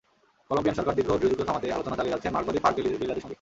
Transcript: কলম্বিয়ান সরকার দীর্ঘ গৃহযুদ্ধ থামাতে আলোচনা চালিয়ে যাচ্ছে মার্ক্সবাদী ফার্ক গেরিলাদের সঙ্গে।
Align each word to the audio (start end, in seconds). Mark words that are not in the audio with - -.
কলম্বিয়ান 0.49 0.77
সরকার 0.79 0.97
দীর্ঘ 0.99 1.09
গৃহযুদ্ধ 1.21 1.43
থামাতে 1.47 1.75
আলোচনা 1.77 1.97
চালিয়ে 1.97 2.13
যাচ্ছে 2.13 2.33
মার্ক্সবাদী 2.35 2.59
ফার্ক 2.63 2.75
গেরিলাদের 2.77 3.23
সঙ্গে। 3.23 3.29